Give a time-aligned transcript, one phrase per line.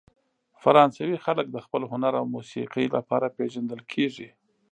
[0.61, 4.29] فرانسوي خلک د خپل هنر او موسیقۍ لپاره پېژندل کیږي.